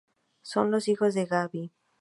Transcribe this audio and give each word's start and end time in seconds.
Son 0.41 0.71
los 0.71 0.87
hijos 0.87 1.13
de 1.13 1.27
Gaby. 1.27 1.71